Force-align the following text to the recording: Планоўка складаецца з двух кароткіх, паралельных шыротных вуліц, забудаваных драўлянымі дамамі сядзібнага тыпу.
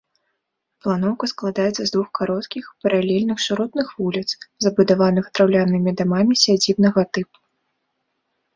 Планоўка 0.85 1.25
складаецца 1.33 1.75
з 1.83 1.93
двух 1.95 2.07
кароткіх, 2.19 2.71
паралельных 2.87 3.37
шыротных 3.45 3.87
вуліц, 3.99 4.25
забудаваных 4.65 5.25
драўлянымі 5.37 5.91
дамамі 6.03 6.33
сядзібнага 6.45 7.01
тыпу. 7.15 7.37